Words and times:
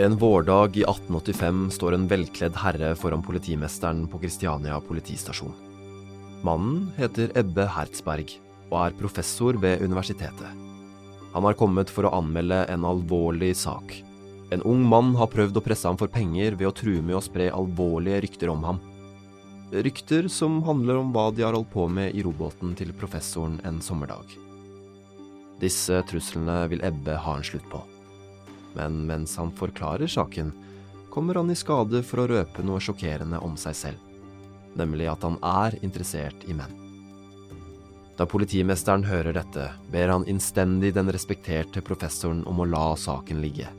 En 0.00 0.16
vårdag 0.16 0.76
i 0.76 0.82
1885 0.82 1.70
står 1.70 1.94
en 1.94 2.06
velkledd 2.08 2.54
herre 2.56 2.94
foran 2.96 3.20
politimesteren 3.20 4.06
på 4.08 4.18
Kristiania 4.22 4.78
politistasjon. 4.80 5.52
Mannen 6.40 6.86
heter 6.96 7.34
Ebbe 7.36 7.66
Hertzberg 7.68 8.32
og 8.70 8.78
er 8.80 8.96
professor 8.96 9.58
ved 9.60 9.84
universitetet. 9.84 10.54
Han 11.34 11.44
har 11.44 11.58
kommet 11.60 11.92
for 11.92 12.08
å 12.08 12.14
anmelde 12.16 12.62
en 12.72 12.88
alvorlig 12.88 13.52
sak. 13.60 13.92
En 14.48 14.64
ung 14.64 14.80
mann 14.88 15.12
har 15.20 15.28
prøvd 15.34 15.60
å 15.60 15.64
presse 15.68 15.84
ham 15.84 16.00
for 16.00 16.08
penger 16.08 16.56
ved 16.56 16.70
å 16.70 16.74
true 16.80 17.04
med 17.04 17.20
å 17.20 17.22
spre 17.28 17.52
alvorlige 17.52 18.24
rykter 18.24 18.56
om 18.56 18.64
ham. 18.70 18.80
Rykter 19.68 20.32
som 20.32 20.62
handler 20.64 21.04
om 21.04 21.12
hva 21.12 21.28
de 21.28 21.44
har 21.44 21.52
holdt 21.52 21.74
på 21.76 21.90
med 21.92 22.16
i 22.16 22.24
robåten 22.24 22.72
til 22.78 22.96
professoren 22.96 23.60
en 23.68 23.84
sommerdag. 23.84 24.32
Disse 25.60 26.00
truslene 26.08 26.62
vil 26.72 26.88
Ebbe 26.88 27.20
ha 27.20 27.36
en 27.36 27.50
slutt 27.52 27.68
på. 27.68 27.84
Men 28.76 29.02
mens 29.06 29.36
han 29.40 29.52
forklarer 29.52 30.10
saken, 30.10 30.52
kommer 31.10 31.34
han 31.40 31.50
i 31.50 31.58
skade 31.58 32.02
for 32.06 32.22
å 32.22 32.28
røpe 32.30 32.62
noe 32.62 32.80
sjokkerende 32.82 33.40
om 33.42 33.56
seg 33.58 33.76
selv, 33.76 34.04
nemlig 34.78 35.10
at 35.10 35.26
han 35.26 35.38
er 35.42 35.76
interessert 35.82 36.46
i 36.46 36.54
menn. 36.54 36.76
Da 38.20 38.26
politimesteren 38.28 39.06
hører 39.08 39.32
dette, 39.32 39.70
ber 39.90 40.12
han 40.12 40.26
innstendig 40.28 40.92
den 40.94 41.08
respekterte 41.10 41.80
professoren 41.80 42.42
om 42.46 42.60
å 42.60 42.68
la 42.68 42.92
saken 43.00 43.40
ligge. 43.40 43.70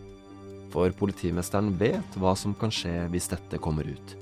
For 0.73 0.89
politimesteren 0.97 1.75
vet 1.77 2.17
hva 2.17 2.33
som 2.39 2.55
kan 2.57 2.73
skje 2.73 3.05
hvis 3.13 3.29
dette 3.31 3.59
kommer 3.61 3.85
ut. 3.85 4.15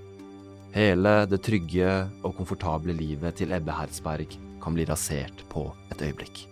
Hele 0.75 1.23
det 1.25 1.39
trygge 1.45 1.93
og 2.19 2.35
komfortable 2.37 2.93
livet 2.93 3.39
til 3.39 3.55
Ebbe 3.55 3.73
Hertzberg 3.73 4.35
kan 4.61 4.75
bli 4.75 4.85
rasert 4.89 5.45
på 5.49 5.69
et 5.89 6.03
øyeblikk. 6.03 6.43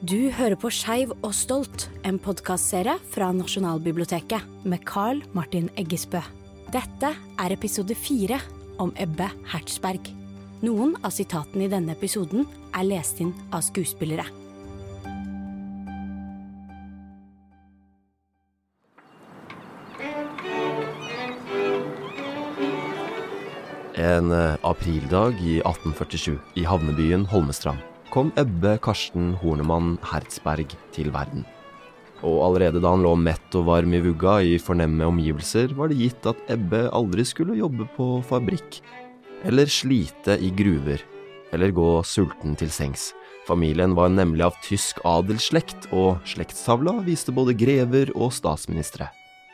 Du 0.00 0.30
hører 0.32 0.56
på 0.56 0.70
Skeiv 0.72 1.10
og 1.20 1.34
stolt, 1.36 1.82
en 2.08 2.16
podkastserie 2.16 2.94
fra 3.12 3.26
Nasjonalbiblioteket 3.36 4.64
med 4.64 4.80
Carl 4.88 5.18
Martin 5.36 5.66
Eggesbø. 5.76 6.22
Dette 6.72 7.10
er 7.12 7.52
episode 7.52 7.92
fire 7.92 8.38
om 8.80 8.94
Ebbe 8.96 9.26
Hertzberg. 9.52 10.08
Noen 10.64 10.94
av 11.04 11.12
sitatene 11.12 11.66
i 11.66 11.68
denne 11.68 11.92
episoden 11.92 12.48
er 12.72 12.88
lest 12.88 13.20
inn 13.20 13.34
av 13.52 13.60
skuespillere. 13.66 14.24
En 24.00 24.32
eh, 24.32 24.56
aprildag 24.64 25.44
i 25.44 25.60
1847 25.60 26.38
i 26.56 26.64
havnebyen 26.64 27.28
Holmestrand 27.28 27.89
kom 28.10 28.32
Ebbe 28.40 28.74
Karsten 28.82 29.32
Hornemann 29.38 29.94
Hertzberg 30.02 30.74
til 30.94 31.12
verden. 31.14 31.44
Og 32.26 32.42
allerede 32.44 32.82
da 32.82 32.92
han 32.92 33.04
lå 33.04 33.14
mett 33.16 33.54
og 33.56 33.68
varm 33.70 33.94
i 33.96 34.02
vugga 34.04 34.40
i 34.44 34.58
fornemme 34.60 35.06
omgivelser, 35.08 35.72
var 35.78 35.88
det 35.88 36.00
gitt 36.00 36.26
at 36.28 36.40
Ebbe 36.52 36.88
aldri 36.96 37.24
skulle 37.24 37.56
jobbe 37.60 37.86
på 37.94 38.18
fabrikk, 38.26 38.80
eller 39.46 39.70
slite 39.70 40.36
i 40.36 40.50
gruver, 40.52 41.00
eller 41.54 41.72
gå 41.72 41.88
sulten 42.04 42.58
til 42.58 42.72
sengs. 42.74 43.12
Familien 43.48 43.94
var 43.96 44.10
nemlig 44.12 44.44
av 44.50 44.58
tysk 44.66 45.00
adelsslekt, 45.06 45.88
og 45.96 46.20
slektstavla 46.28 46.98
viste 47.06 47.32
både 47.34 47.56
grever 47.56 48.12
og 48.16 48.34
statsministre. 48.36 49.08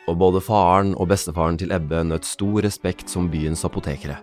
Og 0.07 0.17
både 0.19 0.41
faren 0.43 0.93
og 0.95 1.09
bestefaren 1.11 1.59
til 1.59 1.71
Ebbe 1.75 2.03
nøt 2.09 2.27
stor 2.27 2.59
respekt 2.65 3.11
som 3.11 3.29
byens 3.31 3.63
apotekere. 3.67 4.19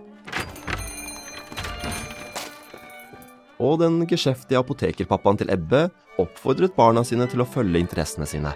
Og 3.63 3.79
den 3.79 4.01
geskjeftige 4.09 4.59
apotekerpappaen 4.59 5.39
til 5.39 5.51
Ebbe 5.53 5.87
oppfordret 6.21 6.75
barna 6.75 7.03
sine 7.07 7.27
til 7.31 7.43
å 7.43 7.47
følge 7.47 7.81
interessene 7.81 8.27
sine, 8.29 8.51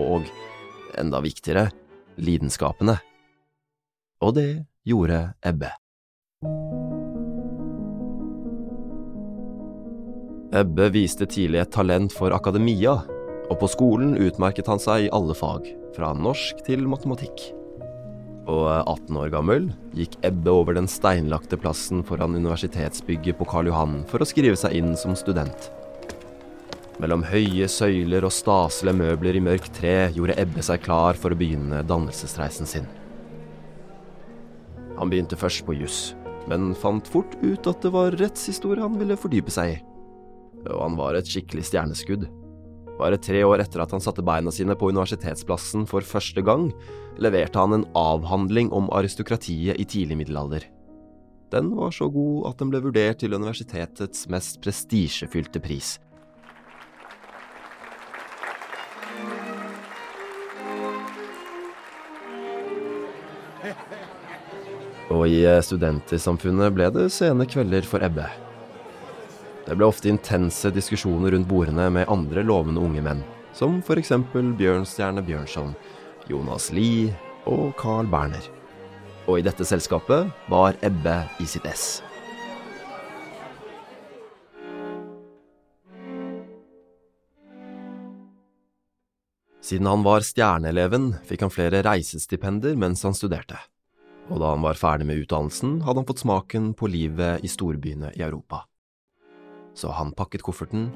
og, 0.00 0.28
enda 0.98 1.20
viktigere, 1.24 1.68
lidenskapene. 2.20 2.98
Og 4.22 4.36
det 4.36 4.50
gjorde 4.88 5.22
Ebbe. 5.44 5.72
Ebbe 10.52 10.90
viste 10.92 11.24
tidlig 11.24 11.62
et 11.62 11.72
talent 11.72 12.12
for 12.12 12.34
akademia, 12.36 12.98
og 13.48 13.56
på 13.60 13.70
skolen 13.72 14.14
utmerket 14.20 14.68
han 14.68 14.80
seg 14.80 15.06
i 15.08 15.10
alle 15.16 15.36
fag, 15.36 15.66
fra 15.96 16.12
norsk 16.16 16.60
til 16.68 16.84
matematikk 16.88 17.52
og 18.50 18.64
18 18.90 19.18
år 19.20 19.30
gammel 19.32 19.68
gikk 19.94 20.16
Ebbe 20.26 20.50
over 20.50 20.74
den 20.74 20.88
steinlagte 20.90 21.58
plassen 21.60 22.02
foran 22.06 22.34
universitetsbygget 22.34 23.38
på 23.38 23.46
Karl 23.50 23.70
Johan 23.70 24.00
for 24.10 24.22
å 24.22 24.26
skrive 24.26 24.58
seg 24.58 24.74
inn 24.80 24.96
som 24.98 25.14
student. 25.18 25.70
Mellom 27.02 27.22
høye 27.26 27.68
søyler 27.70 28.26
og 28.26 28.34
staselige 28.34 28.98
møbler 28.98 29.38
i 29.38 29.44
mørkt 29.44 29.72
tre 29.78 30.10
gjorde 30.14 30.36
Ebbe 30.42 30.64
seg 30.66 30.82
klar 30.84 31.18
for 31.18 31.34
å 31.34 31.38
begynne 31.38 31.84
dannelsesreisen 31.86 32.68
sin. 32.68 32.90
Han 34.98 35.10
begynte 35.10 35.38
først 35.38 35.64
på 35.66 35.78
juss, 35.78 36.12
men 36.50 36.74
fant 36.78 37.08
fort 37.08 37.38
ut 37.42 37.66
at 37.70 37.82
det 37.82 37.94
var 37.94 38.18
rettshistorie 38.20 38.82
han 38.82 38.98
ville 39.00 39.18
fordype 39.18 39.54
seg 39.54 39.76
i. 39.76 39.80
Og 40.68 40.78
han 40.82 40.98
var 40.98 41.18
et 41.18 41.30
skikkelig 41.30 41.64
stjerneskudd. 41.70 42.28
Bare 43.02 43.18
tre 43.18 43.40
år 43.42 43.58
etter 43.64 43.82
at 43.82 43.90
han 43.90 44.02
satte 44.02 44.22
beina 44.22 44.52
sine 44.54 44.76
på 44.78 44.92
universitetsplassen 44.92 45.88
for 45.90 46.06
første 46.06 46.42
gang, 46.46 46.68
leverte 47.18 47.58
han 47.58 47.74
en 47.74 47.86
avhandling 47.98 48.70
om 48.70 48.86
aristokratiet 48.94 49.80
i 49.82 49.86
tidlig 49.90 50.20
middelalder. 50.20 50.68
Den 51.50 51.72
var 51.74 51.90
så 51.90 52.06
god 52.08 52.52
at 52.52 52.62
den 52.62 52.70
ble 52.70 52.78
vurdert 52.84 53.18
til 53.20 53.34
universitetets 53.34 54.28
mest 54.30 54.60
prestisjefylte 54.62 55.60
pris. 55.64 55.96
Og 65.10 65.26
i 65.26 65.42
studentersamfunnet 65.66 66.72
ble 66.78 66.88
det 66.94 67.10
sene 67.12 67.50
kvelder 67.50 67.84
for 67.84 68.06
Ebbe. 68.06 68.30
Det 69.62 69.76
ble 69.78 69.86
ofte 69.86 70.10
intense 70.10 70.72
diskusjoner 70.74 71.30
rundt 71.30 71.46
bordene 71.46 71.86
med 71.94 72.08
andre 72.10 72.42
lovende 72.42 72.82
unge 72.82 73.02
menn, 73.04 73.20
som 73.54 73.78
eksempel 73.78 74.50
Bjørnstjerne 74.58 75.22
Bjørnson, 75.22 75.76
Jonas 76.26 76.72
Lie 76.74 77.12
og 77.46 77.70
Carl 77.78 78.08
Berner. 78.10 78.42
Og 79.30 79.38
i 79.38 79.44
dette 79.46 79.62
selskapet 79.62 80.32
var 80.50 80.74
Ebbe 80.82 81.20
i 81.38 81.46
sitt 81.46 81.66
ess. 81.66 82.02
Siden 89.62 89.86
han 89.86 90.02
var 90.02 90.26
stjerneeleven, 90.26 91.12
fikk 91.22 91.46
han 91.46 91.54
flere 91.54 91.84
reisestipender 91.86 92.74
mens 92.74 93.06
han 93.06 93.14
studerte. 93.14 93.60
Og 94.26 94.42
da 94.42 94.50
han 94.56 94.66
var 94.66 94.74
ferdig 94.74 95.06
med 95.06 95.22
utdannelsen, 95.22 95.78
hadde 95.86 96.02
han 96.02 96.10
fått 96.10 96.26
smaken 96.26 96.72
på 96.74 96.90
livet 96.90 97.46
i 97.46 97.50
storbyene 97.50 98.10
i 98.18 98.26
Europa 98.26 98.64
så 99.74 99.92
han 99.96 100.12
pakket 100.16 100.44
kofferten 100.44 100.90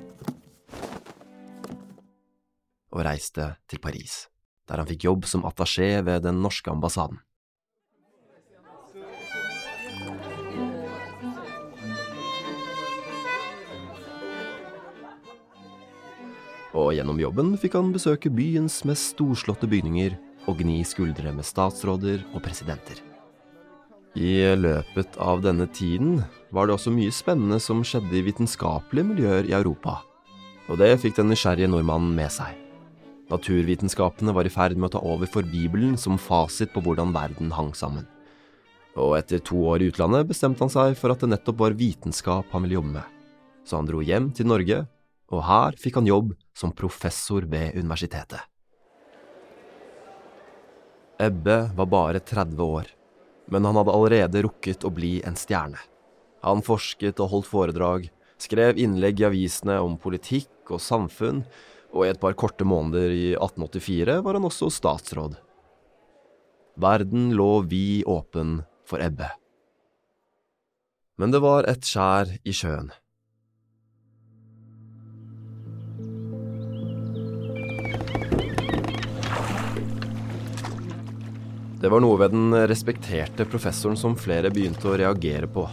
og 2.93 3.05
reiste 3.05 3.55
til 3.69 3.81
Paris, 3.83 4.27
der 4.69 4.81
han 4.81 4.89
fikk 4.89 5.07
jobb 5.09 5.29
som 5.29 5.45
attaché 5.49 6.01
ved 6.05 6.25
den 6.25 6.41
norske 6.45 6.73
ambassaden. 6.73 7.21
Og 16.77 16.93
gjennom 16.93 17.21
jobben 17.21 17.55
fikk 17.57 17.77
han 17.79 17.93
besøke 17.95 18.29
byens 18.29 18.83
mest 18.85 19.15
storslåtte 19.15 19.69
bygninger 19.71 20.17
og 20.47 20.59
gni 20.61 20.83
skuldre 20.85 21.33
med 21.33 21.47
statsråder 21.49 22.21
og 22.35 22.43
presidenter. 22.45 23.01
I 24.17 24.57
løpet 24.57 25.17
av 25.21 25.43
denne 25.45 25.67
tiden 25.73 26.21
var 26.55 26.67
det 26.67 26.77
også 26.77 26.93
mye 26.95 27.15
spennende 27.15 27.59
som 27.63 27.83
skjedde 27.87 28.15
i 28.19 28.25
vitenskapelige 28.27 29.11
miljøer 29.11 29.49
i 29.49 29.55
Europa, 29.57 29.99
og 30.71 30.79
det 30.81 30.97
fikk 31.03 31.19
den 31.19 31.31
nysgjerrige 31.33 31.71
nordmannen 31.71 32.15
med 32.17 32.33
seg. 32.35 32.55
Naturvitenskapene 33.31 34.35
var 34.35 34.47
i 34.47 34.53
ferd 34.53 34.77
med 34.79 34.91
å 34.91 34.97
ta 34.97 35.03
over 35.03 35.27
for 35.31 35.47
Bibelen 35.47 35.97
som 35.99 36.19
fasit 36.21 36.71
på 36.75 36.83
hvordan 36.85 37.15
verden 37.15 37.51
hang 37.55 37.73
sammen. 37.75 38.07
Og 38.97 39.17
etter 39.19 39.43
to 39.45 39.59
år 39.69 39.83
i 39.83 39.89
utlandet 39.91 40.29
bestemte 40.31 40.63
han 40.63 40.73
seg 40.73 40.95
for 40.99 41.13
at 41.13 41.23
det 41.23 41.33
nettopp 41.33 41.59
var 41.65 41.77
vitenskap 41.77 42.53
han 42.55 42.65
ville 42.65 42.79
jobbe 42.79 42.95
med. 42.95 43.17
Så 43.67 43.81
han 43.81 43.89
dro 43.89 44.03
hjem 44.05 44.31
til 44.31 44.47
Norge, 44.47 44.85
og 45.35 45.43
her 45.43 45.75
fikk 45.81 45.99
han 45.99 46.07
jobb 46.07 46.37
som 46.57 46.73
professor 46.73 47.45
ved 47.51 47.75
universitetet. 47.75 48.39
Ebbe 51.19 51.59
var 51.75 51.91
bare 51.91 52.21
30 52.21 52.63
år, 52.63 52.89
men 53.51 53.67
han 53.67 53.79
hadde 53.81 53.93
allerede 53.97 54.43
rukket 54.47 54.85
å 54.87 54.93
bli 54.95 55.19
en 55.27 55.39
stjerne. 55.39 55.81
Han 56.47 56.63
forsket 56.63 57.19
og 57.23 57.33
holdt 57.33 57.49
foredrag, 57.51 58.05
skrev 58.39 58.79
innlegg 58.79 59.19
i 59.19 59.27
avisene 59.27 59.81
om 59.83 59.97
politikk 59.99 60.71
og 60.71 60.83
samfunn, 60.83 61.41
og 61.91 62.05
i 62.05 62.11
et 62.13 62.21
par 62.23 62.37
korte 62.39 62.67
måneder 62.67 63.11
i 63.11 63.27
1884 63.35 64.21
var 64.23 64.39
han 64.39 64.47
også 64.47 64.69
statsråd. 64.71 65.35
Verden 66.79 67.33
lå 67.35 67.51
vid 67.67 68.05
åpen 68.07 68.61
for 68.87 69.03
Ebbe. 69.03 69.31
Men 71.17 71.33
det 71.33 71.41
var 71.43 71.67
et 71.67 71.89
skjær 71.89 72.31
i 72.45 72.55
sjøen. 72.55 72.93
Det 81.81 81.91
var 81.93 82.03
noe 82.05 82.21
ved 82.21 82.33
den 82.37 82.55
respekterte 82.69 83.49
professoren 83.49 83.99
som 83.99 84.15
flere 84.21 84.53
begynte 84.53 84.93
å 84.93 84.97
reagere 85.01 85.49
på. 85.51 85.67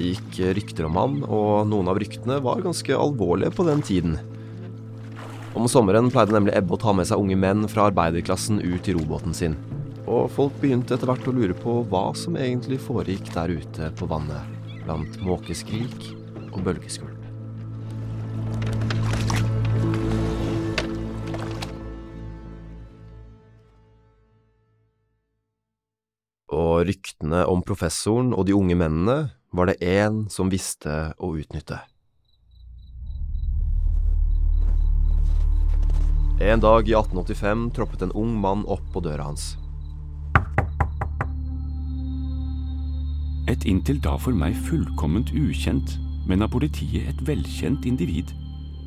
Det 0.00 0.14
gikk 0.14 0.38
rykter 0.56 0.86
om 0.88 0.94
han, 0.96 1.16
og 1.28 1.66
noen 1.68 1.90
av 1.92 1.98
ryktene 2.00 2.38
var 2.40 2.62
ganske 2.64 2.94
alvorlige 2.96 3.52
på 3.52 3.66
den 3.66 3.82
tiden. 3.84 4.14
Om 5.52 5.66
sommeren 5.68 6.06
pleide 6.08 6.32
nemlig 6.32 6.54
Ebbe 6.56 6.72
å 6.72 6.78
ta 6.80 6.94
med 6.96 7.04
seg 7.10 7.20
unge 7.20 7.36
menn 7.36 7.66
fra 7.68 7.90
arbeiderklassen 7.90 8.62
ut 8.64 8.86
i 8.88 8.94
robåten 8.96 9.34
sin. 9.36 9.58
Og 10.08 10.30
folk 10.32 10.54
begynte 10.62 10.96
etter 10.96 11.04
hvert 11.10 11.28
å 11.28 11.34
lure 11.36 11.52
på 11.52 11.82
hva 11.92 12.14
som 12.16 12.38
egentlig 12.40 12.78
foregikk 12.80 13.28
der 13.34 13.52
ute 13.52 13.90
på 13.98 14.08
vannet, 14.08 14.40
blant 14.86 15.18
måkeskrik 15.20 16.06
og 16.48 16.62
bølgeskvulp. 16.64 17.18
Og 26.56 26.88
ryktene 26.88 27.44
om 27.52 27.60
professoren 27.68 28.32
og 28.32 28.48
de 28.48 28.56
unge 28.56 28.78
mennene 28.80 29.18
var 29.52 29.66
det 29.66 29.80
én 29.82 30.28
som 30.30 30.50
visste 30.50 31.12
å 31.18 31.34
utnytte. 31.38 31.80
En 36.40 36.60
dag 36.60 36.88
i 36.88 36.94
1885 36.96 37.66
troppet 37.76 38.02
en 38.06 38.14
ung 38.16 38.32
mann 38.40 38.64
opp 38.64 38.86
på 38.94 39.02
døra 39.04 39.26
hans. 39.28 39.56
Et 43.50 43.66
inntil 43.68 43.98
da 44.00 44.14
for 44.16 44.32
meg 44.32 44.56
fullkomment 44.68 45.34
ukjent, 45.36 45.98
men 46.30 46.46
av 46.46 46.52
politiet 46.54 47.10
et 47.10 47.24
velkjent 47.26 47.84
individ, 47.88 48.30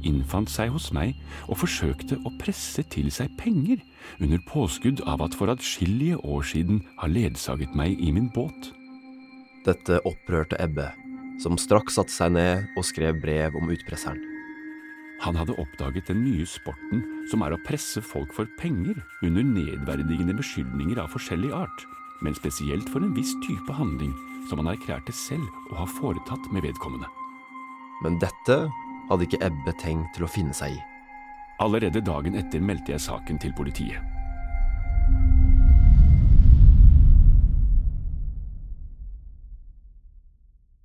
innfant 0.07 0.49
seg 0.49 0.71
hos 0.73 0.89
meg 0.95 1.13
og 1.45 1.59
forsøkte 1.61 2.17
å 2.25 2.31
presse 2.39 2.81
til 2.89 3.11
seg 3.13 3.33
penger 3.37 3.83
under 4.19 4.41
påskudd 4.49 5.03
av 5.05 5.21
at 5.27 5.35
for 5.37 5.51
atskillige 5.53 6.17
år 6.23 6.47
siden 6.47 6.81
har 7.01 7.11
ledsaget 7.11 7.75
meg 7.75 7.99
i 7.99 8.09
min 8.15 8.31
båt. 8.33 8.73
Dette 9.63 10.01
opprørte 10.03 10.57
Ebbe, 10.59 10.89
som 11.39 11.55
straks 11.59 11.95
satte 11.95 12.11
seg 12.11 12.33
ned 12.35 12.65
og 12.75 12.83
skrev 12.83 13.15
brev 13.23 13.55
om 13.55 13.69
utpresseren. 13.71 14.19
Han 15.23 15.37
hadde 15.39 15.55
oppdaget 15.61 16.09
den 16.09 16.19
nye 16.25 16.43
sporten 16.49 17.03
som 17.31 17.45
er 17.45 17.55
å 17.55 17.61
presse 17.63 18.01
folk 18.03 18.33
for 18.35 18.49
penger 18.59 18.97
under 19.23 19.45
nedverdigende 19.47 20.35
beskyldninger 20.35 20.99
av 20.99 21.13
forskjellig 21.13 21.53
art, 21.55 21.85
men 22.23 22.35
spesielt 22.35 22.89
for 22.91 23.05
en 23.05 23.13
viss 23.15 23.31
type 23.45 23.77
handling 23.77 24.11
som 24.49 24.59
han 24.59 24.73
erklærte 24.73 25.15
selv 25.15 25.47
å 25.71 25.79
ha 25.79 25.87
foretatt 25.87 26.49
med 26.51 26.67
vedkommende. 26.67 27.07
Men 28.03 28.19
dette 28.19 28.65
hadde 29.07 29.27
ikke 29.29 29.45
Ebbe 29.47 29.75
tenkt 29.79 30.17
til 30.17 30.27
å 30.27 30.31
finne 30.33 30.55
seg 30.57 30.75
i. 30.75 30.83
Allerede 31.63 32.03
dagen 32.03 32.35
etter 32.35 32.59
meldte 32.59 32.97
jeg 32.97 33.05
saken 33.05 33.39
til 33.39 33.55
politiet. 33.55 34.03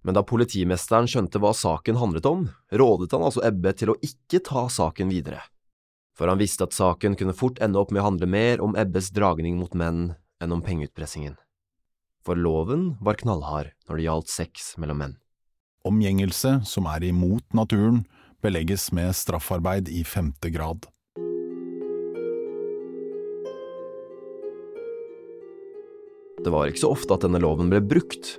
Men 0.06 0.14
da 0.14 0.22
politimesteren 0.22 1.08
skjønte 1.10 1.40
hva 1.42 1.52
saken 1.56 1.98
handlet 1.98 2.26
om, 2.28 2.46
rådet 2.70 3.12
han 3.14 3.24
altså 3.26 3.42
Ebbe 3.46 3.74
til 3.76 3.92
å 3.92 3.98
ikke 4.04 4.40
ta 4.46 4.68
saken 4.70 5.10
videre. 5.10 5.42
For 6.18 6.30
han 6.30 6.40
visste 6.40 6.66
at 6.66 6.74
saken 6.74 7.14
kunne 7.18 7.36
fort 7.36 7.60
ende 7.62 7.78
opp 7.78 7.92
med 7.94 8.02
å 8.02 8.08
handle 8.08 8.26
mer 8.30 8.62
om 8.64 8.76
Ebbes 8.78 9.12
dragning 9.14 9.58
mot 9.58 9.74
menn 9.78 10.14
enn 10.42 10.54
om 10.54 10.62
pengeutpressingen. 10.62 11.36
For 12.26 12.38
loven 12.38 12.96
var 13.00 13.18
knallhard 13.20 13.72
når 13.88 13.96
det 13.96 14.06
gjaldt 14.06 14.32
sex 14.32 14.72
mellom 14.82 15.02
menn. 15.02 15.16
Omgjengelse 15.86 16.58
som 16.66 16.88
er 16.90 17.06
imot 17.06 17.46
naturen, 17.54 18.02
belegges 18.42 18.90
med 18.94 19.14
straffarbeid 19.16 19.88
i 19.90 20.02
femte 20.06 20.50
grad. 20.54 20.86
Det 26.38 26.50
var 26.54 26.68
ikke 26.70 26.82
så 26.84 26.92
ofte 26.94 27.16
at 27.16 27.24
denne 27.26 27.40
loven 27.42 27.70
ble 27.70 27.80
brukt, 27.82 28.36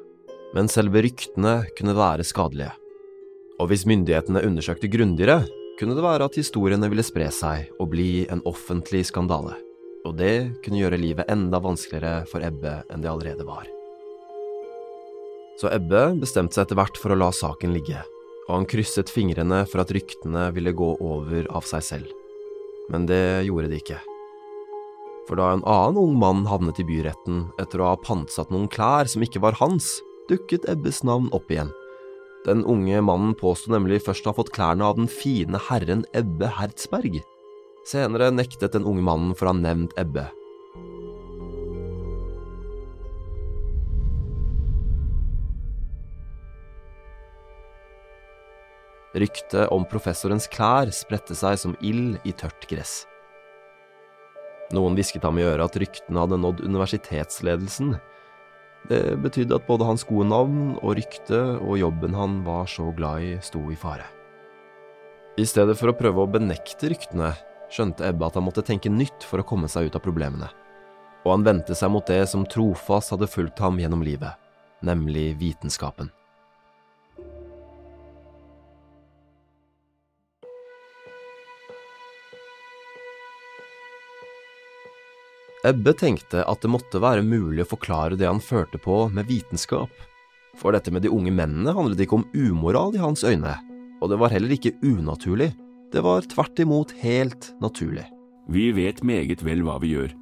men 0.55 0.69
selve 0.71 1.03
ryktene 1.05 1.61
kunne 1.77 1.95
være 1.97 2.25
skadelige. 2.25 2.73
Og 3.59 3.69
hvis 3.69 3.85
myndighetene 3.89 4.43
undersøkte 4.47 4.89
grundigere, 4.91 5.43
kunne 5.79 5.95
det 5.95 6.03
være 6.03 6.27
at 6.27 6.37
historiene 6.39 6.89
ville 6.91 7.05
spre 7.05 7.29
seg 7.31 7.69
og 7.79 7.91
bli 7.93 8.25
en 8.31 8.43
offentlig 8.49 9.05
skandale. 9.07 9.55
Og 10.07 10.15
det 10.19 10.61
kunne 10.63 10.79
gjøre 10.79 10.99
livet 10.99 11.29
enda 11.31 11.59
vanskeligere 11.63 12.25
for 12.31 12.43
Ebbe 12.43 12.81
enn 12.91 13.03
det 13.03 13.11
allerede 13.11 13.47
var. 13.47 13.67
Så 15.59 15.71
Ebbe 15.75 16.13
bestemte 16.19 16.55
seg 16.55 16.65
etter 16.65 16.79
hvert 16.79 16.99
for 16.99 17.11
å 17.11 17.19
la 17.19 17.33
saken 17.35 17.73
ligge, 17.75 17.99
og 18.47 18.53
han 18.55 18.67
krysset 18.69 19.11
fingrene 19.11 19.65
for 19.67 19.83
at 19.83 19.91
ryktene 19.91 20.47
ville 20.55 20.71
gå 20.75 20.93
over 21.03 21.49
av 21.51 21.67
seg 21.67 21.83
selv. 21.83 22.13
Men 22.89 23.05
det 23.09 23.43
gjorde 23.45 23.71
de 23.71 23.81
ikke. 23.83 23.99
For 25.27 25.37
da 25.37 25.51
en 25.53 25.65
annen 25.67 25.99
ung 25.99 26.15
mann 26.17 26.47
havnet 26.49 26.79
i 26.81 26.87
byretten 26.87 27.43
etter 27.61 27.83
å 27.83 27.91
ha 27.91 27.99
pantsatt 28.01 28.49
noen 28.49 28.71
klær 28.71 29.11
som 29.11 29.21
ikke 29.21 29.43
var 29.43 29.59
hans, 29.59 29.99
dukket 30.29 30.67
Ebbes 30.69 31.03
navn 31.03 31.27
opp 31.35 31.51
igjen. 31.51 31.73
Den 32.45 32.63
unge 32.63 33.01
mannen 33.03 33.35
påsto 33.35 33.73
nemlig 33.73 34.03
først 34.05 34.25
å 34.25 34.31
ha 34.31 34.37
fått 34.37 34.53
klærne 34.55 34.85
av 34.85 34.95
den 34.99 35.09
fine 35.11 35.59
herren 35.69 36.05
Ebbe 36.15 36.47
Hertzberg. 36.55 37.19
Senere 37.89 38.29
nektet 38.31 38.75
den 38.75 38.87
unge 38.87 39.03
mannen 39.03 39.35
for 39.35 39.49
å 39.49 39.53
ha 39.53 39.59
nevnt 39.59 39.95
Ebbe. 39.99 40.29
Ryktet 49.19 49.71
om 49.73 49.87
professorens 49.89 50.45
klær 50.53 50.91
spredte 50.93 51.33
seg 51.35 51.57
som 51.57 51.73
ild 51.81 52.19
i 52.29 52.33
tørt 52.37 52.67
gress. 52.69 53.01
Noen 54.69 54.93
hvisket 54.93 55.25
ham 55.25 55.39
i 55.41 55.47
øret 55.49 55.65
at 55.65 55.79
ryktene 55.81 56.21
hadde 56.21 56.37
nådd 56.37 56.61
universitetsledelsen. 56.61 57.95
Det 58.87 59.19
betydde 59.21 59.57
at 59.59 59.67
både 59.67 59.85
hans 59.85 60.05
gode 60.07 60.29
navn 60.29 60.77
og 60.79 60.95
rykte 60.97 61.39
og 61.59 61.77
jobben 61.81 62.15
han 62.15 62.39
var 62.45 62.69
så 62.71 62.87
glad 62.95 63.25
i, 63.25 63.33
sto 63.43 63.61
i 63.69 63.77
fare. 63.77 64.07
I 65.39 65.45
stedet 65.47 65.75
for 65.79 65.91
å 65.91 65.97
prøve 65.97 66.23
å 66.23 66.31
benekte 66.31 66.89
ryktene, 66.91 67.33
skjønte 67.69 68.07
Ebbe 68.07 68.27
at 68.27 68.39
han 68.39 68.47
måtte 68.47 68.65
tenke 68.65 68.89
nytt 68.91 69.27
for 69.27 69.41
å 69.41 69.45
komme 69.47 69.69
seg 69.71 69.89
ut 69.89 69.97
av 69.99 70.03
problemene. 70.03 70.49
Og 71.25 71.33
han 71.35 71.45
vendte 71.45 71.75
seg 71.77 71.91
mot 71.93 72.07
det 72.07 72.23
som 72.31 72.47
trofast 72.47 73.13
hadde 73.13 73.29
fulgt 73.29 73.59
ham 73.61 73.77
gjennom 73.79 74.03
livet, 74.05 74.39
nemlig 74.81 75.33
vitenskapen. 75.39 76.09
Ebbe 85.67 85.91
tenkte 85.93 86.45
at 86.47 86.61
det 86.63 86.71
måtte 86.71 87.01
være 87.03 87.25
mulig 87.25 87.65
å 87.65 87.71
forklare 87.73 88.15
det 88.15 88.27
han 88.29 88.39
førte 88.39 88.79
på 88.79 89.09
med 89.11 89.27
vitenskap. 89.27 89.91
For 90.59 90.71
dette 90.71 90.91
med 90.91 91.03
de 91.03 91.11
unge 91.11 91.33
mennene 91.35 91.73
handlet 91.75 92.05
ikke 92.05 92.21
om 92.21 92.27
umoral 92.31 92.95
i 92.95 93.01
hans 93.03 93.25
øyne, 93.27 93.57
og 93.99 94.11
det 94.11 94.19
var 94.21 94.31
heller 94.31 94.53
ikke 94.55 94.77
unaturlig. 94.79 95.51
Det 95.91 96.03
var 96.05 96.23
tvert 96.31 96.61
imot 96.63 96.93
helt 97.01 97.51
naturlig. 97.59 98.05
Vi 98.49 98.69
vet 98.71 99.03
meget 99.03 99.43
vel 99.43 99.65
hva 99.65 99.75
vi 99.83 99.91
gjør, 99.97 100.13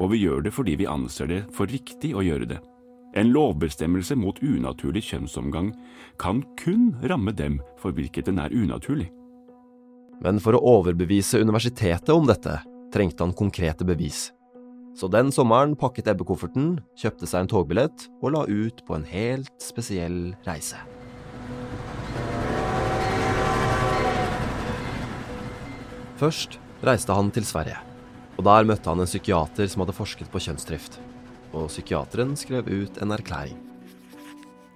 og 0.00 0.14
vi 0.14 0.22
gjør 0.22 0.46
det 0.46 0.54
fordi 0.56 0.78
vi 0.80 0.88
anser 0.88 1.28
det 1.30 1.42
for 1.54 1.68
riktig 1.68 2.14
å 2.16 2.24
gjøre 2.24 2.48
det. 2.54 2.60
En 3.16 3.32
lovbestemmelse 3.32 4.16
mot 4.18 4.40
unaturlig 4.44 5.04
kjønnsomgang 5.10 5.70
kan 6.20 6.42
kun 6.60 6.90
ramme 7.04 7.32
dem 7.36 7.60
for 7.80 7.92
hvilket 7.96 8.28
den 8.28 8.40
er 8.40 8.52
unaturlig. 8.52 9.10
Men 10.24 10.40
for 10.40 10.56
å 10.56 10.64
overbevise 10.80 11.40
universitetet 11.44 12.12
om 12.12 12.28
dette, 12.28 12.58
trengte 12.92 13.24
han 13.24 13.36
konkrete 13.36 13.84
bevis. 13.84 14.30
Så 14.96 15.10
den 15.12 15.28
sommeren 15.28 15.74
pakket 15.76 16.06
Ebbe 16.08 16.24
kofferten, 16.24 16.78
kjøpte 16.96 17.28
seg 17.28 17.44
en 17.44 17.50
togbillett 17.52 18.06
og 18.24 18.30
la 18.32 18.46
ut 18.48 18.78
på 18.88 18.96
en 18.96 19.04
helt 19.04 19.52
spesiell 19.60 20.30
reise. 20.46 20.78
Først 26.16 26.56
reiste 26.86 27.12
han 27.12 27.28
til 27.28 27.44
Sverige, 27.44 27.76
og 28.38 28.46
der 28.48 28.64
møtte 28.64 28.88
han 28.88 29.04
en 29.04 29.10
psykiater 29.10 29.68
som 29.68 29.84
hadde 29.84 29.96
forsket 29.98 30.32
på 30.32 30.40
kjønnsdrift. 30.46 30.96
Og 31.52 31.68
psykiateren 31.68 32.32
skrev 32.40 32.64
ut 32.64 32.96
en 33.04 33.12
erklæring. 33.12 33.60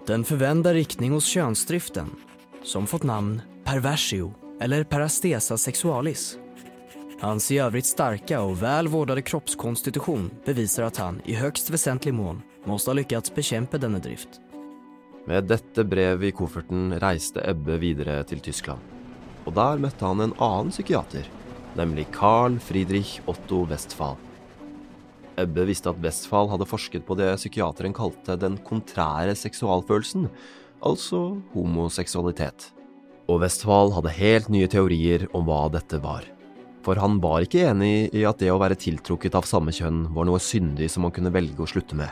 Den 0.04 0.26
forventa 0.28 0.74
riktning 0.76 1.16
hos 1.16 1.30
kjønnsdriften, 1.32 2.12
som 2.60 2.88
fått 2.88 3.08
navn 3.08 3.38
perversio 3.64 4.34
eller 4.60 4.84
parastesa 4.84 5.56
sexualis. 5.56 6.34
Hans 7.20 7.50
i 7.50 7.58
övrigt 7.58 7.86
starka 7.86 8.40
och 8.42 8.62
väl 8.62 8.88
vårdade 8.88 9.22
kroppskonstitution 9.22 10.30
bevisar 10.44 10.82
att 10.82 10.96
han 10.96 11.20
i 11.24 11.34
högst 11.34 11.70
väsentlig 11.70 12.14
mån 12.14 12.42
måste 12.64 12.90
ha 12.90 12.94
lyckats 12.94 13.34
bekämpa 13.34 13.78
denna 13.78 13.98
drift. 13.98 14.28
Med 15.26 15.44
dette 15.44 15.84
brevet 15.84 16.28
i 16.28 16.30
kofferten 16.32 16.94
reiste 17.00 17.44
Ebbe 17.50 17.76
videre 17.76 18.22
til 18.24 18.40
Tyskland. 18.40 18.80
Og 19.44 19.52
der 19.52 19.84
møtte 19.84 20.06
han 20.08 20.24
en 20.24 20.34
annen 20.40 20.72
psykiater, 20.72 21.28
nemlig 21.76 22.06
Carl 22.16 22.56
Friedrich 22.58 23.20
Otto 23.28 23.66
Westphal. 23.68 24.16
Ebbe 25.36 25.68
visste 25.68 25.92
at 25.92 26.00
Westphal 26.00 26.48
hadde 26.48 26.72
forsket 26.72 27.04
på 27.04 27.20
det 27.20 27.34
psykiateren 27.36 27.92
kalte 27.92 28.40
den 28.40 28.56
kontrære 28.64 29.36
seksualfølelsen, 29.36 30.30
altså 30.80 31.36
homoseksualitet. 31.52 32.72
Og 33.28 33.44
Westphal 33.44 33.92
hadde 33.92 34.18
helt 34.24 34.48
nye 34.48 34.72
teorier 34.72 35.28
om 35.36 35.44
hva 35.44 35.66
dette 35.68 36.00
var. 36.00 36.24
For 36.84 37.00
han 37.00 37.18
var 37.20 37.44
ikke 37.44 37.66
enig 37.68 38.10
i 38.16 38.24
at 38.28 38.40
det 38.40 38.50
å 38.52 38.58
være 38.60 38.78
tiltrukket 38.80 39.36
av 39.36 39.48
samme 39.48 39.74
kjønn 39.74 40.06
var 40.16 40.28
noe 40.28 40.40
syndig 40.40 40.88
som 40.92 41.04
man 41.04 41.14
kunne 41.14 41.32
velge 41.34 41.60
å 41.60 41.68
slutte 41.68 41.98
med. 41.98 42.08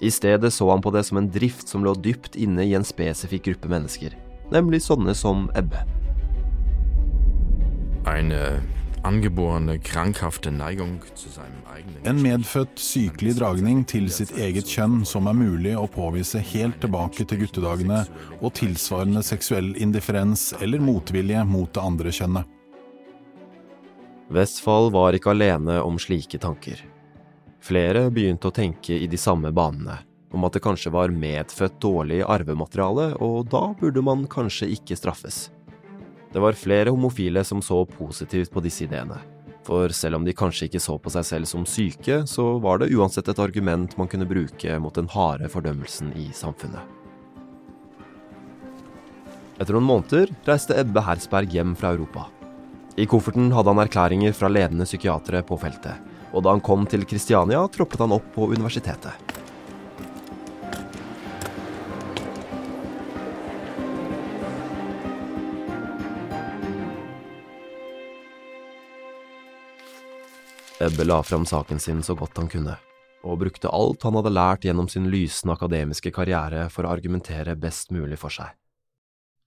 I 0.00 0.08
stedet 0.08 0.52
så 0.56 0.70
han 0.70 0.80
på 0.80 0.92
det 0.94 1.04
som 1.04 1.20
en 1.20 1.28
drift 1.28 1.68
som 1.68 1.84
lå 1.84 1.92
dypt 2.00 2.38
inne 2.40 2.64
i 2.64 2.74
en 2.76 2.86
spesifikk 2.86 3.50
gruppe 3.50 3.68
mennesker, 3.68 4.16
nemlig 4.52 4.80
sånne 4.86 5.12
som 5.16 5.50
Ebbe. 5.58 5.84
Eine 8.08 8.62
angeborene 9.04 9.78
krankhafte 9.84 10.50
Neigung 10.52 10.98
zu 11.14 11.28
seinem 11.32 11.60
eigenen 11.72 12.08
En 12.08 12.22
medfødt 12.22 12.80
sykelig 12.80 13.36
dragning 13.38 13.82
til 13.88 14.08
sitt 14.12 14.32
eget 14.36 14.68
kjønn 14.68 15.04
som 15.08 15.28
er 15.28 15.36
mulig 15.36 15.72
å 15.76 15.86
påvise 15.88 16.40
helt 16.52 16.80
tilbake 16.80 17.24
til 17.28 17.42
guttedagene, 17.44 18.02
og 18.40 18.54
tilsvarende 18.56 19.24
seksuell 19.24 19.72
indifferens 19.76 20.50
eller 20.60 20.80
motvilje 20.84 21.44
mot 21.48 21.72
det 21.72 21.84
andre 21.84 22.12
kjønnet. 22.12 22.59
Westphal 24.30 24.92
var 24.94 25.16
ikke 25.16 25.32
alene 25.32 25.80
om 25.82 25.96
slike 25.98 26.38
tanker. 26.38 26.78
Flere 27.60 28.06
begynte 28.14 28.46
å 28.48 28.54
tenke 28.54 28.94
i 28.94 29.08
de 29.10 29.18
samme 29.18 29.50
banene, 29.52 29.96
om 30.30 30.46
at 30.46 30.54
det 30.54 30.62
kanskje 30.62 30.92
var 30.94 31.10
medfødt 31.10 31.80
dårlig 31.82 32.20
arvemateriale, 32.22 33.08
og 33.18 33.50
da 33.50 33.64
burde 33.80 34.04
man 34.06 34.24
kanskje 34.30 34.70
ikke 34.76 34.98
straffes. 34.98 35.48
Det 36.30 36.38
var 36.38 36.54
flere 36.54 36.94
homofile 36.94 37.42
som 37.44 37.58
så 37.58 37.82
positivt 37.90 38.54
på 38.54 38.62
disse 38.62 38.86
ideene, 38.86 39.18
for 39.66 39.90
selv 39.90 40.20
om 40.20 40.24
de 40.24 40.36
kanskje 40.36 40.70
ikke 40.70 40.84
så 40.86 40.94
på 40.94 41.10
seg 41.10 41.26
selv 41.26 41.50
som 41.50 41.66
syke, 41.66 42.22
så 42.30 42.52
var 42.62 42.78
det 42.78 42.92
uansett 42.94 43.28
et 43.28 43.42
argument 43.42 43.98
man 43.98 44.08
kunne 44.08 44.30
bruke 44.30 44.78
mot 44.78 44.94
den 44.94 45.10
harde 45.10 45.50
fordømmelsen 45.50 46.14
i 46.14 46.30
samfunnet. 46.30 46.86
Etter 49.60 49.74
noen 49.74 49.90
måneder 49.90 50.30
reiste 50.46 50.78
Ebbe 50.78 51.02
Hersberg 51.04 51.50
hjem 51.52 51.74
fra 51.76 51.90
Europa. 51.98 52.30
I 52.96 53.06
kofferten 53.06 53.52
hadde 53.54 53.70
han 53.70 53.80
erklæringer 53.84 54.32
fra 54.34 54.48
ledende 54.50 54.84
psykiatere 54.84 55.44
på 55.46 55.58
feltet, 55.62 55.94
og 56.34 56.42
da 56.42 56.54
han 56.54 56.62
kom 56.64 56.86
til 56.90 57.06
Kristiania, 57.06 57.62
troppet 57.70 58.02
han 58.02 58.16
opp 58.16 58.26
på 58.34 58.50
universitetet. 58.50 59.14
Ebbe 70.80 71.04
la 71.04 71.22
fram 71.22 71.46
saken 71.46 71.78
sin 71.78 72.02
så 72.02 72.14
godt 72.16 72.38
han 72.40 72.48
kunne, 72.48 72.74
og 73.22 73.38
brukte 73.42 73.68
alt 73.68 74.02
han 74.02 74.16
hadde 74.16 74.32
lært 74.32 74.64
gjennom 74.64 74.88
sin 74.88 75.10
lysende 75.12 75.52
akademiske 75.52 76.10
karriere 76.16 76.70
for 76.72 76.88
å 76.88 76.94
argumentere 76.94 77.52
best 77.54 77.92
mulig 77.92 78.16
for 78.18 78.32
seg. 78.32 78.48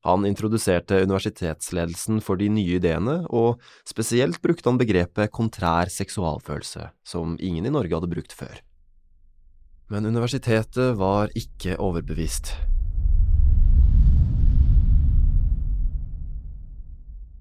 Han 0.04 0.26
introduserte 0.28 1.00
universitetsledelsen 1.06 2.20
for 2.24 2.40
de 2.40 2.50
nye 2.52 2.76
ideene, 2.76 3.22
og 3.32 3.62
spesielt 3.88 4.42
brukte 4.44 4.68
han 4.68 4.80
begrepet 4.82 5.32
kontrær 5.32 5.92
seksualfølelse, 5.92 6.90
som 7.08 7.38
ingen 7.40 7.70
i 7.70 7.72
Norge 7.72 7.96
hadde 7.96 8.12
brukt 8.12 8.36
før. 8.36 8.60
Men 9.88 10.10
universitetet 10.10 10.98
var 11.00 11.32
ikke 11.40 11.78
overbevist. 11.80 12.52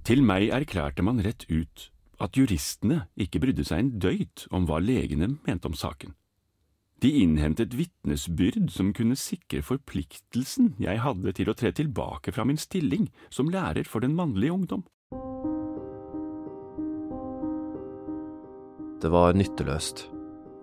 Til 0.06 0.22
meg 0.26 0.50
erklærte 0.54 1.02
man 1.06 1.22
rett 1.22 1.46
ut 1.50 1.88
at 2.22 2.38
juristene 2.38 3.08
ikke 3.18 3.42
brydde 3.42 3.66
seg 3.66 3.82
en 3.82 3.94
døyt 4.02 4.46
om 4.54 4.66
hva 4.70 4.78
legene 4.82 5.34
mente 5.46 5.70
om 5.70 5.74
saken. 5.78 6.14
De 7.02 7.10
innhentet 7.18 7.72
vitnesbyrd 7.74 8.68
som 8.70 8.92
kunne 8.94 9.16
sikre 9.18 9.58
forpliktelsen 9.66 10.68
jeg 10.78 11.00
hadde 11.02 11.32
til 11.34 11.48
å 11.50 11.54
tre 11.58 11.72
tilbake 11.74 12.30
fra 12.30 12.44
min 12.46 12.60
stilling 12.60 13.08
som 13.26 13.50
lærer 13.50 13.88
for 13.90 14.04
den 14.04 14.14
mannlige 14.14 14.54
ungdom. 14.54 14.84
Det 19.02 19.10
var 19.10 19.34
nytteløst. 19.34 20.04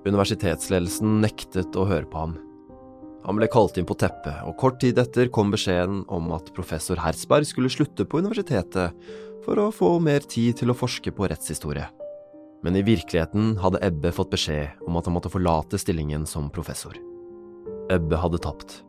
Universitetsledelsen 0.08 1.19
nektet 1.25 1.75
å 1.75 1.84
høre 1.89 2.08
på 2.08 2.24
ham. 2.24 2.39
Han 3.25 3.36
ble 3.36 3.51
kalt 3.51 3.75
inn 3.75 3.89
på 3.89 4.00
teppet, 4.00 4.39
og 4.48 4.55
kort 4.62 4.79
tid 4.79 5.03
etter 5.03 5.27
kom 5.27 5.51
beskjeden 5.51 6.05
om 6.08 6.31
at 6.39 6.53
professor 6.55 7.03
Herzberg 7.03 7.51
skulle 7.51 7.74
slutte 7.74 8.08
på 8.08 8.24
universitetet 8.24 8.96
for 9.43 9.60
å 9.60 9.74
få 9.75 9.98
mer 10.00 10.24
tid 10.24 10.63
til 10.63 10.72
å 10.72 10.81
forske 10.88 11.12
på 11.12 11.27
rettshistorie 11.27 11.99
men 12.61 12.75
i 12.75 12.81
virkeligheten 12.81 13.57
hadde 13.57 13.79
Ebbe 13.85 14.11
fått 14.11 14.31
beskjed 14.33 14.83
om 14.87 14.97
at 14.99 15.07
han 15.07 15.15
måtte 15.15 15.31
forlate 15.31 15.79
stillingen 15.79 16.27
som 16.27 16.49
professor. 16.51 16.97
Ebbe 17.91 18.19
hadde 18.19 18.41
tapt. 18.43 18.83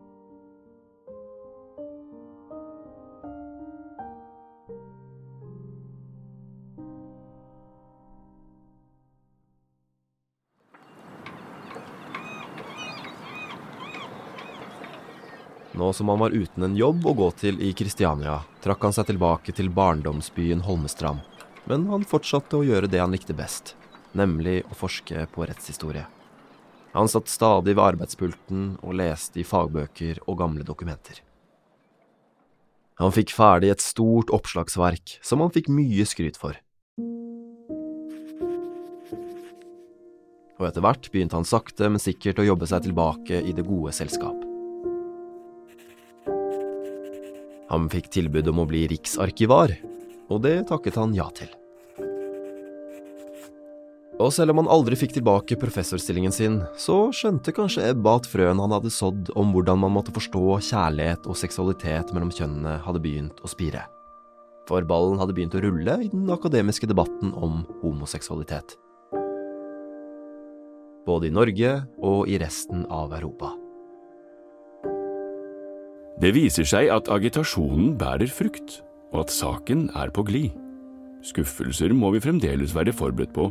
Nå 15.80 15.94
som 15.96 16.10
han 16.12 16.18
var 16.20 16.34
uten 16.34 16.66
en 16.66 16.76
jobb 16.76 17.06
å 17.06 17.14
gå 17.16 17.30
til 17.40 17.60
i 17.64 17.70
Kristiania, 17.72 18.42
trakk 18.60 18.82
han 18.84 18.92
seg 18.92 19.06
tilbake 19.08 19.54
til 19.56 19.70
barndomsbyen 19.72 20.66
Holmestrand 20.66 21.29
men 21.70 21.86
han 21.86 22.02
fortsatte 22.02 22.58
å 22.58 22.66
gjøre 22.66 22.90
det 22.90 22.98
han 22.98 23.12
likte 23.14 23.36
best, 23.36 23.76
nemlig 24.18 24.64
å 24.66 24.74
forske 24.74 25.26
på 25.30 25.46
rettshistorie. 25.46 26.02
Han 26.96 27.06
satt 27.06 27.30
stadig 27.30 27.76
ved 27.76 27.84
arbeidspulten 27.84 28.72
og 28.82 28.96
leste 28.98 29.38
i 29.38 29.46
fagbøker 29.46 30.18
og 30.26 30.40
gamle 30.40 30.66
dokumenter. 30.66 31.20
Han 32.98 33.14
fikk 33.14 33.30
ferdig 33.32 33.70
et 33.70 33.84
stort 33.84 34.32
oppslagsverk 34.34 35.20
som 35.24 35.40
han 35.44 35.54
fikk 35.54 35.70
mye 35.72 36.04
skryt 36.08 36.40
for. 36.40 36.58
Og 40.60 40.66
etter 40.66 40.84
hvert 40.84 41.06
begynte 41.14 41.38
han 41.38 41.48
sakte, 41.48 41.86
men 41.88 42.02
sikkert 42.02 42.42
å 42.42 42.48
jobbe 42.50 42.68
seg 42.68 42.84
tilbake 42.84 43.40
i 43.46 43.54
det 43.56 43.64
gode 43.64 43.94
selskap. 43.96 44.42
Han 47.70 47.86
fikk 47.88 48.10
tilbud 48.18 48.50
om 48.50 48.60
å 48.60 48.68
bli 48.68 48.84
riksarkivar, 48.90 49.78
og 50.28 50.44
det 50.44 50.58
takket 50.68 50.98
han 50.98 51.14
ja 51.16 51.30
til. 51.32 51.48
Og 54.20 54.28
selv 54.36 54.52
om 54.52 54.60
han 54.60 54.68
aldri 54.68 54.98
fikk 55.00 55.14
tilbake 55.16 55.56
professorstillingen 55.60 56.34
sin, 56.34 56.58
så 56.76 57.06
skjønte 57.16 57.54
kanskje 57.56 57.86
Ebba 57.88 58.18
at 58.18 58.28
frøen 58.28 58.60
han 58.60 58.74
hadde 58.74 58.92
sådd 58.92 59.30
om 59.38 59.54
hvordan 59.54 59.80
man 59.80 59.94
måtte 59.94 60.12
forstå 60.12 60.58
kjærlighet 60.66 61.24
og 61.24 61.38
seksualitet 61.40 62.12
mellom 62.12 62.32
kjønnene, 62.34 62.76
hadde 62.84 63.00
begynt 63.00 63.40
å 63.40 63.48
spire. 63.48 63.86
For 64.68 64.84
ballen 64.84 65.18
hadde 65.22 65.34
begynt 65.34 65.56
å 65.56 65.64
rulle 65.64 65.96
i 66.04 66.10
den 66.12 66.28
akademiske 66.30 66.90
debatten 66.90 67.32
om 67.32 67.64
homoseksualitet. 67.80 68.76
Både 71.08 71.30
i 71.30 71.34
Norge 71.34 71.72
og 72.04 72.28
i 72.28 72.36
resten 72.38 72.84
av 72.92 73.16
Europa. 73.16 73.54
Det 76.20 76.34
viser 76.36 76.68
seg 76.68 76.92
at 76.92 77.08
agitasjonen 77.08 77.94
bærer 77.96 78.28
frukt 78.28 78.82
og 79.14 79.24
at 79.24 79.32
saken 79.32 79.88
er 79.96 80.12
på 80.12 80.28
glid. 80.28 80.52
Skuffelser 81.24 81.92
må 81.96 82.12
vi 82.12 82.20
fremdeles 82.20 82.76
være 82.76 82.92
forberedt 82.96 83.32
på, 83.32 83.48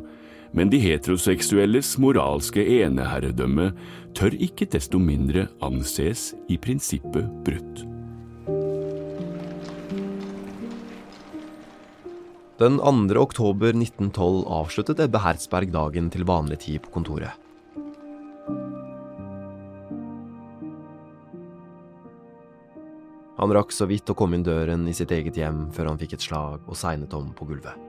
men 0.51 0.72
de 0.72 0.79
heteroseksuelles 0.82 1.96
moralske 2.01 2.63
eneherredømme 2.79 3.72
tør 4.18 4.36
ikke 4.41 4.68
desto 4.74 5.01
mindre 5.01 5.48
anses 5.65 6.32
i 6.50 6.58
prinsippet 6.62 7.27
brutt. 7.46 7.86
Den 12.60 12.75
2. 12.84 13.15
oktober 13.22 13.72
1912 13.72 14.41
avsluttet 14.51 15.00
Ebbe 15.06 15.22
Hertzberg 15.24 15.72
dagen 15.72 16.10
til 16.12 16.25
vanlig 16.27 16.60
tid 16.65 16.82
på 16.84 16.91
kontoret. 16.98 17.38
Han 23.39 23.53
rakk 23.56 23.72
så 23.72 23.88
vidt 23.88 24.12
å 24.12 24.18
komme 24.20 24.36
inn 24.36 24.44
døren 24.44 24.84
i 24.91 24.98
sitt 24.98 25.13
eget 25.15 25.39
hjem 25.39 25.70
før 25.72 25.94
han 25.94 26.01
fikk 26.01 26.18
et 26.18 26.25
slag 26.25 26.68
og 26.68 26.75
segnet 26.75 27.15
om 27.15 27.32
på 27.32 27.48
gulvet. 27.48 27.88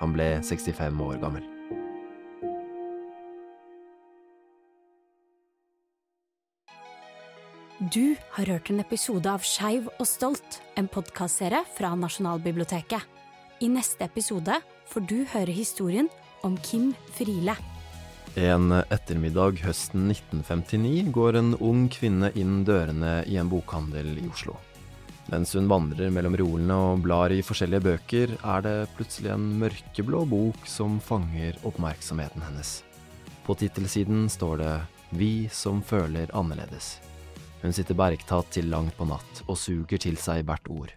Han 0.00 0.14
ble 0.16 0.28
65 0.42 1.02
år 1.04 1.18
gammel. 1.22 1.44
Du 7.92 8.14
har 8.30 8.46
hørt 8.46 8.70
en 8.70 8.80
episode 8.80 9.28
av 9.28 9.42
Skeiv 9.44 9.88
og 9.98 10.06
stolt, 10.08 10.60
en 10.78 10.86
podkastserie 10.88 11.64
fra 11.74 11.90
Nasjonalbiblioteket. 11.98 13.02
I 13.60 13.68
neste 13.68 14.06
episode 14.06 14.60
får 14.90 15.06
du 15.10 15.16
høre 15.34 15.52
historien 15.54 16.08
om 16.46 16.56
Kim 16.62 16.92
Friele. 17.16 17.56
En 18.40 18.72
ettermiddag 18.78 19.60
høsten 19.62 20.08
1959 20.10 21.10
går 21.14 21.38
en 21.38 21.52
ung 21.58 21.84
kvinne 21.92 22.32
inn 22.38 22.62
dørene 22.66 23.20
i 23.30 23.36
en 23.42 23.50
bokhandel 23.50 24.16
i 24.22 24.28
Oslo. 24.30 24.56
Mens 25.32 25.54
hun 25.56 25.68
vandrer 25.70 26.10
mellom 26.12 26.36
reolene 26.36 26.76
og 26.90 27.04
blar 27.06 27.32
i 27.32 27.40
forskjellige 27.44 27.84
bøker, 27.86 28.34
er 28.44 28.64
det 28.64 28.74
plutselig 28.96 29.32
en 29.32 29.46
mørkeblå 29.62 30.24
bok 30.28 30.66
som 30.68 30.98
fanger 31.00 31.56
oppmerksomheten 31.64 32.44
hennes. 32.44 32.82
På 33.46 33.56
tittelsiden 33.56 34.28
står 34.28 34.60
det 34.60 34.74
Vi 35.16 35.48
som 35.52 35.80
føler 35.82 36.32
annerledes. 36.36 36.98
Hun 37.62 37.72
sitter 37.72 37.96
bergtatt 37.96 38.50
til 38.52 38.68
langt 38.68 38.96
på 38.98 39.06
natt 39.08 39.40
og 39.46 39.56
suger 39.56 40.00
til 40.00 40.18
seg 40.20 40.44
hvert 40.44 40.68
ord. 40.68 40.92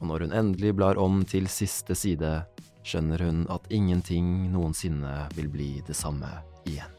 Og 0.00 0.10
når 0.10 0.26
hun 0.26 0.36
endelig 0.36 0.74
blar 0.76 1.00
om 1.00 1.22
til 1.24 1.48
siste 1.48 1.96
side, 1.96 2.42
skjønner 2.84 3.24
hun 3.24 3.46
at 3.48 3.70
ingenting 3.72 4.50
noensinne 4.52 5.14
vil 5.38 5.48
bli 5.48 5.70
det 5.86 5.96
samme 5.96 6.28
igjen. 6.68 6.92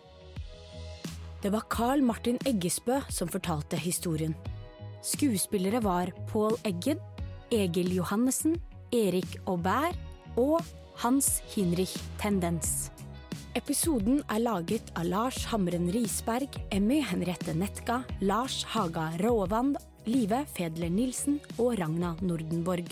Det 1.45 1.51
var 1.53 1.67
Carl 1.69 2.01
Martin 2.01 2.39
Eggesbø 2.49 3.03
som 3.13 3.29
fortalte 3.29 3.77
historien. 3.77 4.33
Skuespillere 5.05 5.83
var 5.83 6.09
Pål 6.31 6.55
Eggen, 6.65 6.97
Egil 7.53 7.91
Johannessen, 7.93 8.55
Erik 8.89 9.35
Aubert 9.45 9.99
og 10.35 10.65
Hans 10.97 11.43
Hinrich 11.53 11.93
Tendens. 12.17 12.89
Episoden 13.55 14.23
er 14.33 14.41
laget 14.41 14.89
av 14.97 15.05
Lars 15.05 15.43
Hamren 15.51 15.91
Risberg, 15.93 16.57
Emmy 16.73 17.03
Henriette 17.05 17.53
Netka, 17.53 18.01
Lars 18.25 18.63
Haga 18.73 19.11
Råvand, 19.21 19.77
Live 20.09 20.41
Fedler 20.57 20.89
Nilsen 20.89 21.37
og 21.59 21.77
Ragna 21.77 22.15
Nordenborg. 22.25 22.89